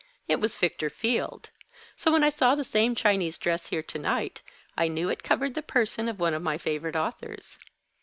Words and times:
It 0.27 0.39
was 0.41 0.55
Victor 0.55 0.89
Field. 0.89 1.51
So, 1.95 2.11
when 2.11 2.23
I 2.23 2.29
saw 2.31 2.55
the 2.55 2.63
same 2.63 2.95
Chinese 2.95 3.37
dress 3.37 3.67
here 3.67 3.83
to 3.83 3.99
night, 3.99 4.41
I 4.75 4.87
knew 4.87 5.09
it 5.09 5.21
covered 5.21 5.53
the 5.53 5.61
person 5.61 6.09
of 6.09 6.19
one 6.19 6.33
of 6.33 6.41
my 6.41 6.57
favorite 6.57 6.95
authors. 6.95 7.59